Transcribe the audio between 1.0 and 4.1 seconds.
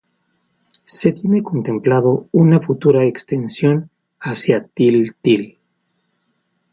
tiene contemplado una futura extensión